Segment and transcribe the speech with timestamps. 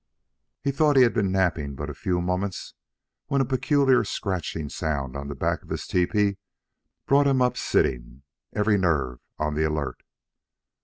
[0.63, 2.73] He thought he had been napping but a few moments,
[3.27, 6.37] when a peculiar scratching sound on the back of his tepee
[7.05, 10.01] brought him up sitting, every nerve on the alert.